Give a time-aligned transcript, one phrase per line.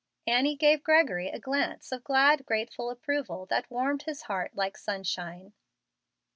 [0.25, 5.53] Annie gave Gregory a glance of glad, grateful approval that warmed his heart like sunshine.